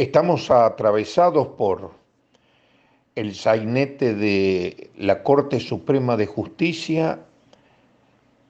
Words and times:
Estamos 0.00 0.50
atravesados 0.50 1.48
por 1.58 1.90
el 3.14 3.34
sainete 3.34 4.14
de 4.14 4.88
la 4.96 5.22
Corte 5.22 5.60
Suprema 5.60 6.16
de 6.16 6.24
Justicia 6.24 7.18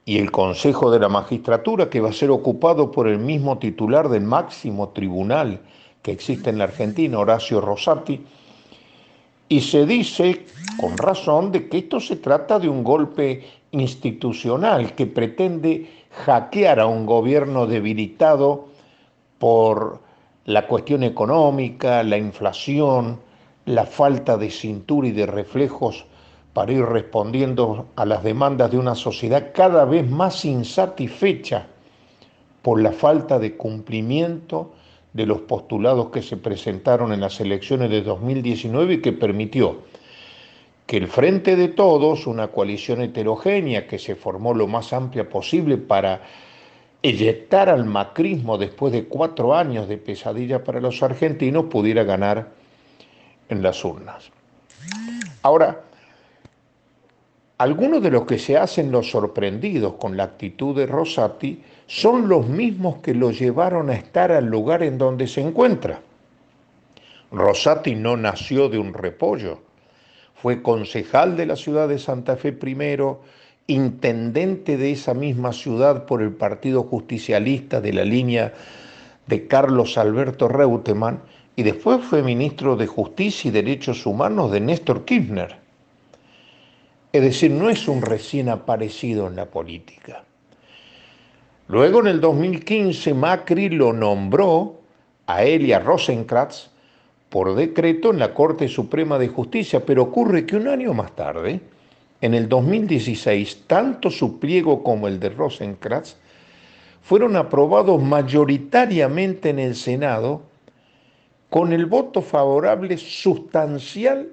y 0.04 0.18
el 0.18 0.30
Consejo 0.30 0.92
de 0.92 1.00
la 1.00 1.08
Magistratura, 1.08 1.90
que 1.90 2.00
va 2.00 2.10
a 2.10 2.12
ser 2.12 2.30
ocupado 2.30 2.92
por 2.92 3.08
el 3.08 3.18
mismo 3.18 3.58
titular 3.58 4.08
del 4.08 4.22
máximo 4.22 4.90
tribunal 4.90 5.58
que 6.02 6.12
existe 6.12 6.50
en 6.50 6.58
la 6.58 6.64
Argentina, 6.64 7.18
Horacio 7.18 7.60
Rosati, 7.60 8.24
y 9.48 9.60
se 9.60 9.86
dice, 9.86 10.46
con 10.78 10.96
razón, 10.96 11.50
de 11.50 11.68
que 11.68 11.78
esto 11.78 11.98
se 11.98 12.14
trata 12.14 12.60
de 12.60 12.68
un 12.68 12.84
golpe 12.84 13.44
institucional 13.72 14.94
que 14.94 15.06
pretende 15.06 16.04
hackear 16.24 16.78
a 16.78 16.86
un 16.86 17.06
gobierno 17.06 17.66
debilitado 17.66 18.68
por 19.40 20.09
la 20.50 20.66
cuestión 20.66 21.04
económica, 21.04 22.02
la 22.02 22.18
inflación, 22.18 23.20
la 23.66 23.86
falta 23.86 24.36
de 24.36 24.50
cintura 24.50 25.06
y 25.06 25.12
de 25.12 25.26
reflejos 25.26 26.04
para 26.52 26.72
ir 26.72 26.84
respondiendo 26.84 27.86
a 27.94 28.04
las 28.04 28.24
demandas 28.24 28.72
de 28.72 28.78
una 28.78 28.96
sociedad 28.96 29.52
cada 29.54 29.84
vez 29.84 30.10
más 30.10 30.44
insatisfecha 30.44 31.68
por 32.62 32.82
la 32.82 32.90
falta 32.90 33.38
de 33.38 33.56
cumplimiento 33.56 34.72
de 35.12 35.26
los 35.26 35.40
postulados 35.42 36.10
que 36.10 36.20
se 36.20 36.36
presentaron 36.36 37.12
en 37.12 37.20
las 37.20 37.40
elecciones 37.40 37.88
de 37.88 38.02
2019 38.02 38.94
y 38.94 39.00
que 39.00 39.12
permitió 39.12 39.78
que 40.84 40.96
el 40.96 41.06
Frente 41.06 41.54
de 41.54 41.68
Todos, 41.68 42.26
una 42.26 42.48
coalición 42.48 43.02
heterogénea 43.02 43.86
que 43.86 44.00
se 44.00 44.16
formó 44.16 44.52
lo 44.52 44.66
más 44.66 44.92
amplia 44.92 45.28
posible 45.28 45.76
para 45.76 46.22
eyectar 47.02 47.68
al 47.68 47.84
macrismo 47.84 48.58
después 48.58 48.92
de 48.92 49.04
cuatro 49.04 49.54
años 49.54 49.88
de 49.88 49.96
pesadilla 49.96 50.62
para 50.62 50.80
los 50.80 51.02
argentinos, 51.02 51.66
pudiera 51.66 52.04
ganar 52.04 52.48
en 53.48 53.62
las 53.62 53.84
urnas. 53.84 54.30
Ahora, 55.42 55.82
algunos 57.58 58.02
de 58.02 58.10
los 58.10 58.24
que 58.24 58.38
se 58.38 58.56
hacen 58.56 58.90
los 58.90 59.10
sorprendidos 59.10 59.94
con 59.94 60.16
la 60.16 60.24
actitud 60.24 60.76
de 60.76 60.86
Rosati 60.86 61.62
son 61.86 62.28
los 62.28 62.46
mismos 62.46 62.98
que 62.98 63.14
lo 63.14 63.30
llevaron 63.30 63.90
a 63.90 63.94
estar 63.94 64.32
al 64.32 64.46
lugar 64.46 64.82
en 64.82 64.96
donde 64.96 65.26
se 65.26 65.40
encuentra. 65.40 66.00
Rosati 67.32 67.94
no 67.94 68.16
nació 68.16 68.68
de 68.68 68.78
un 68.78 68.94
repollo, 68.94 69.60
fue 70.34 70.62
concejal 70.62 71.36
de 71.36 71.46
la 71.46 71.56
ciudad 71.56 71.88
de 71.88 71.98
Santa 71.98 72.36
Fe 72.36 72.52
primero, 72.52 73.20
intendente 73.70 74.76
de 74.76 74.92
esa 74.92 75.14
misma 75.14 75.52
ciudad 75.52 76.04
por 76.04 76.22
el 76.22 76.32
Partido 76.32 76.82
Justicialista 76.82 77.80
de 77.80 77.92
la 77.92 78.04
línea 78.04 78.52
de 79.26 79.46
Carlos 79.46 79.96
Alberto 79.96 80.48
Reutemann 80.48 81.20
y 81.56 81.62
después 81.62 82.04
fue 82.04 82.22
ministro 82.22 82.76
de 82.76 82.86
Justicia 82.86 83.48
y 83.48 83.52
Derechos 83.52 84.04
Humanos 84.06 84.50
de 84.50 84.60
Néstor 84.60 85.04
Kirchner. 85.04 85.56
Es 87.12 87.22
decir, 87.22 87.50
no 87.50 87.70
es 87.70 87.88
un 87.88 88.02
recién 88.02 88.48
aparecido 88.48 89.26
en 89.26 89.36
la 89.36 89.46
política. 89.46 90.24
Luego 91.68 92.00
en 92.00 92.08
el 92.08 92.20
2015 92.20 93.14
Macri 93.14 93.68
lo 93.68 93.92
nombró 93.92 94.80
a 95.26 95.44
él 95.44 95.66
y 95.66 95.72
a 95.72 95.78
Rosenkrantz 95.78 96.70
por 97.28 97.54
decreto 97.54 98.10
en 98.10 98.18
la 98.18 98.34
Corte 98.34 98.66
Suprema 98.66 99.16
de 99.18 99.28
Justicia, 99.28 99.86
pero 99.86 100.02
ocurre 100.02 100.44
que 100.44 100.56
un 100.56 100.66
año 100.66 100.92
más 100.92 101.14
tarde, 101.14 101.60
en 102.20 102.34
el 102.34 102.48
2016, 102.48 103.64
tanto 103.66 104.10
su 104.10 104.38
pliego 104.38 104.82
como 104.82 105.08
el 105.08 105.18
de 105.18 105.30
Rosenkrantz 105.30 106.16
fueron 107.02 107.36
aprobados 107.36 108.02
mayoritariamente 108.02 109.50
en 109.50 109.58
el 109.58 109.74
Senado 109.74 110.42
con 111.48 111.72
el 111.72 111.86
voto 111.86 112.22
favorable 112.22 112.96
sustancial 112.98 114.28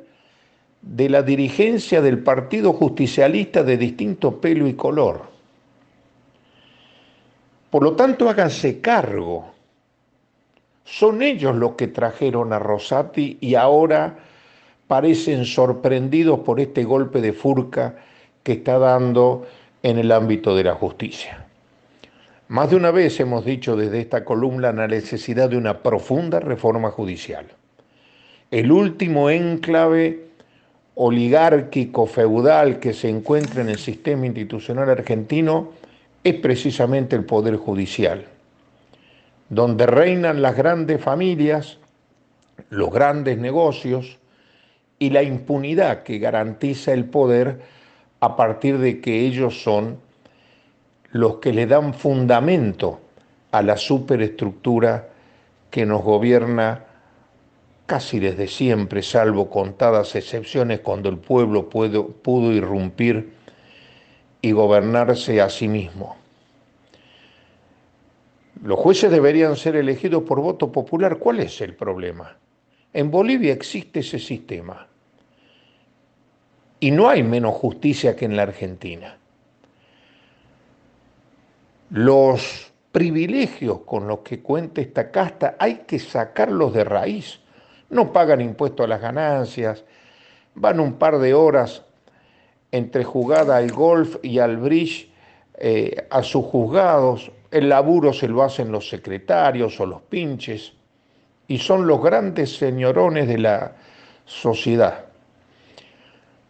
de 0.81 1.09
la 1.09 1.23
dirigencia 1.23 2.01
del 2.01 2.19
Partido 2.19 2.73
Justicialista 2.73 3.63
de 3.63 3.77
distinto 3.77 4.39
pelo 4.39 4.67
y 4.67 4.73
color. 4.73 5.23
Por 7.69 7.83
lo 7.83 7.95
tanto, 7.95 8.29
háganse 8.29 8.79
cargo 8.81 9.57
son 10.87 11.21
ellos 11.21 11.53
los 11.53 11.73
que 11.73 11.87
trajeron 11.87 12.53
a 12.53 12.59
Rosati 12.59 13.37
y 13.41 13.55
ahora 13.55 14.17
parecen 14.87 15.45
sorprendidos 15.45 16.39
por 16.39 16.59
este 16.59 16.83
golpe 16.83 17.21
de 17.21 17.33
furca 17.33 17.95
que 18.43 18.53
está 18.53 18.79
dando 18.79 19.45
en 19.83 19.97
el 19.97 20.11
ámbito 20.11 20.55
de 20.55 20.63
la 20.63 20.75
justicia. 20.75 21.45
Más 22.49 22.69
de 22.69 22.77
una 22.77 22.91
vez 22.91 23.19
hemos 23.19 23.43
dicho 23.43 23.75
desde 23.75 23.99
esta 23.99 24.23
columna 24.23 24.71
la 24.71 24.87
necesidad 24.87 25.49
de 25.49 25.57
una 25.57 25.79
profunda 25.79 26.39
reforma 26.39 26.91
judicial. 26.91 27.45
El 28.49 28.71
último 28.71 29.29
enclave 29.29 30.27
oligárquico 30.95 32.05
feudal 32.05 32.79
que 32.79 32.93
se 32.93 33.09
encuentra 33.09 33.61
en 33.61 33.69
el 33.69 33.77
sistema 33.77 34.25
institucional 34.25 34.89
argentino 34.89 35.73
es 36.23 36.35
precisamente 36.35 37.15
el 37.15 37.25
Poder 37.25 37.57
Judicial 37.57 38.25
donde 39.49 39.85
reinan 39.85 40.41
las 40.41 40.55
grandes 40.55 41.01
familias, 41.01 41.77
los 42.69 42.91
grandes 42.91 43.37
negocios 43.37 44.17
y 44.99 45.09
la 45.09 45.23
impunidad 45.23 46.03
que 46.03 46.19
garantiza 46.19 46.93
el 46.93 47.05
poder 47.05 47.61
a 48.19 48.35
partir 48.35 48.79
de 48.79 48.99
que 48.99 49.21
ellos 49.21 49.61
son 49.61 49.99
los 51.11 51.35
que 51.35 51.53
le 51.53 51.67
dan 51.67 51.93
fundamento 51.93 52.99
a 53.51 53.61
la 53.61 53.77
superestructura 53.77 55.09
que 55.69 55.85
nos 55.85 56.03
gobierna 56.03 56.85
casi 57.85 58.19
desde 58.19 58.47
siempre, 58.47 59.01
salvo 59.01 59.49
contadas 59.49 60.15
excepciones 60.15 60.81
cuando 60.81 61.09
el 61.09 61.17
pueblo 61.17 61.69
pudo, 61.69 62.07
pudo 62.07 62.51
irrumpir 62.51 63.33
y 64.41 64.51
gobernarse 64.51 65.41
a 65.41 65.49
sí 65.49 65.67
mismo. 65.67 66.17
Los 68.63 68.79
jueces 68.79 69.11
deberían 69.11 69.55
ser 69.55 69.75
elegidos 69.75 70.23
por 70.23 70.41
voto 70.41 70.71
popular. 70.71 71.17
¿Cuál 71.17 71.39
es 71.39 71.61
el 71.61 71.75
problema? 71.75 72.35
En 72.97 73.11
Bolivia 73.11 73.53
existe 73.53 73.99
ese 73.99 74.17
sistema. 74.17 74.87
Y 76.79 76.89
no 76.89 77.07
hay 77.07 77.21
menos 77.21 77.53
justicia 77.53 78.15
que 78.15 78.25
en 78.25 78.35
la 78.35 78.41
Argentina. 78.41 79.15
Los 81.91 82.73
privilegios 82.91 83.81
con 83.81 84.07
los 84.07 84.21
que 84.21 84.39
cuenta 84.39 84.81
esta 84.81 85.11
casta 85.11 85.57
hay 85.59 85.83
que 85.85 85.99
sacarlos 85.99 86.73
de 86.73 86.85
raíz. 86.85 87.39
No 87.91 88.11
pagan 88.11 88.41
impuesto 88.41 88.83
a 88.83 88.87
las 88.87 88.99
ganancias, 88.99 89.83
van 90.55 90.79
un 90.79 90.93
par 90.93 91.19
de 91.19 91.35
horas 91.35 91.83
entre 92.71 93.03
jugada 93.03 93.57
al 93.57 93.71
golf 93.71 94.15
y 94.23 94.39
al 94.39 94.57
bridge 94.57 95.11
eh, 95.59 96.07
a 96.09 96.23
sus 96.23 96.45
juzgados, 96.45 97.31
el 97.51 97.69
laburo 97.69 98.11
se 98.11 98.27
lo 98.27 98.41
hacen 98.41 98.71
los 98.71 98.89
secretarios 98.89 99.79
o 99.79 99.85
los 99.85 100.01
pinches, 100.01 100.73
y 101.47 101.59
son 101.59 101.87
los 101.87 102.01
grandes 102.01 102.57
señorones 102.57 103.27
de 103.27 103.37
la 103.37 103.73
sociedad. 104.25 105.05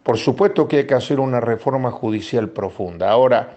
Por 0.02 0.18
supuesto 0.18 0.66
que 0.66 0.78
hay 0.78 0.86
que 0.86 0.94
hacer 0.94 1.20
una 1.20 1.40
reforma 1.40 1.90
judicial 1.90 2.48
profunda. 2.48 3.10
Ahora, 3.10 3.56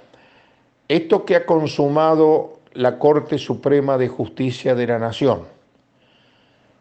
esto 0.88 1.26
que 1.26 1.36
ha 1.36 1.46
consumado 1.46 2.60
la 2.74 3.00
Corte 3.00 3.38
Suprema 3.38 3.98
de 3.98 4.08
Justicia 4.08 4.76
de 4.76 4.88
la 4.88 5.00
Nación, 5.00 5.44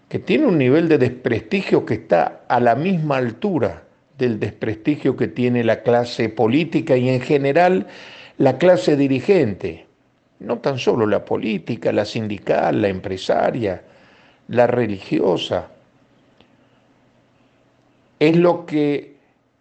que 0.08 0.18
tiene 0.18 0.46
un 0.46 0.58
nivel 0.58 0.88
de 0.88 0.98
desprestigio 0.98 1.86
que 1.86 1.94
está 1.94 2.40
a 2.48 2.58
la 2.58 2.74
misma 2.74 3.18
altura 3.18 3.84
del 4.18 4.40
desprestigio 4.40 5.16
que 5.16 5.28
tiene 5.28 5.64
la 5.64 5.82
clase 5.82 6.28
política 6.28 6.96
y 6.96 7.08
en 7.08 7.20
general 7.20 7.86
la 8.36 8.58
clase 8.58 8.96
dirigente, 8.96 9.86
no 10.40 10.58
tan 10.58 10.78
solo 10.78 11.06
la 11.06 11.24
política, 11.24 11.92
la 11.92 12.04
sindical, 12.04 12.82
la 12.82 12.88
empresaria, 12.88 13.82
la 14.50 14.66
religiosa. 14.66 15.68
Es 18.18 18.36
lo 18.36 18.66
que, 18.66 19.16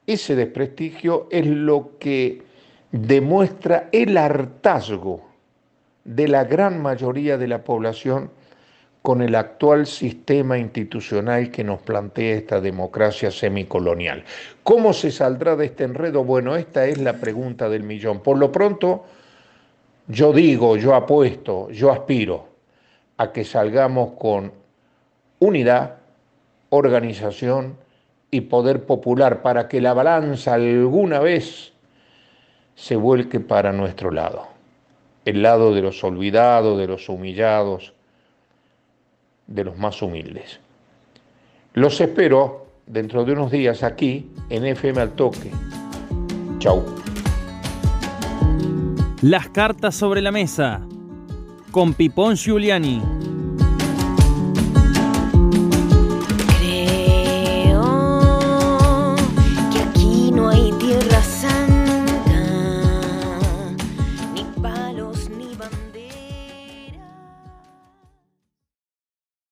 ese 0.06 0.36
desprestigio 0.36 1.28
es 1.30 1.46
lo 1.46 1.92
que 2.00 2.42
demuestra 2.92 3.90
el 3.92 4.18
hartazgo 4.18 5.22
de 6.04 6.28
la 6.28 6.44
gran 6.44 6.82
mayoría 6.82 7.38
de 7.38 7.48
la 7.48 7.64
población 7.64 8.32
con 9.04 9.22
el 9.22 9.36
actual 9.36 9.86
sistema 9.86 10.58
institucional 10.58 11.52
que 11.52 11.64
nos 11.64 11.82
plantea 11.82 12.36
esta 12.36 12.60
democracia 12.60 13.30
semicolonial. 13.30 14.24
¿Cómo 14.64 14.92
se 14.92 15.12
saldrá 15.12 15.56
de 15.56 15.68
este 15.68 15.84
enredo? 15.84 16.24
Bueno, 16.24 16.56
esta 16.56 16.88
es 16.88 16.98
la 16.98 17.14
pregunta 17.14 17.70
del 17.70 17.84
millón. 17.84 18.22
Por 18.22 18.40
lo 18.40 18.52
pronto, 18.52 19.06
yo 20.08 20.34
digo, 20.34 20.78
yo 20.78 20.96
apuesto, 20.96 21.70
yo 21.70 21.92
aspiro 21.92 22.50
a 23.18 23.32
que 23.32 23.46
salgamos 23.46 24.14
con 24.18 24.60
unidad, 25.40 25.96
organización 26.70 27.78
y 28.32 28.42
poder 28.42 28.86
popular 28.86 29.42
para 29.42 29.68
que 29.68 29.82
la 29.82 29.94
balanza 29.94 30.54
alguna 30.54 31.20
vez 31.20 31.74
se 32.76 32.96
vuelque 32.96 33.40
para 33.40 33.74
nuestro 33.74 34.12
lado, 34.12 34.48
el 35.26 35.42
lado 35.42 35.74
de 35.74 35.82
los 35.82 36.04
olvidados, 36.04 36.78
de 36.78 36.88
los 36.88 37.10
humillados, 37.10 37.94
de 39.48 39.64
los 39.64 39.78
más 39.78 40.02
humildes. 40.02 40.60
Los 41.74 42.00
espero 42.00 42.68
dentro 42.86 43.26
de 43.26 43.34
unos 43.34 43.52
días 43.52 43.84
aquí 43.84 44.32
en 44.50 44.66
FM 44.66 45.02
al 45.02 45.12
Toque. 45.12 45.52
Chau. 46.60 46.84
Las 49.22 49.50
cartas 49.50 49.96
sobre 49.96 50.22
la 50.22 50.32
mesa 50.32 50.82
con 51.72 51.94
Pipón 51.94 52.36
Giuliani. 52.36 53.29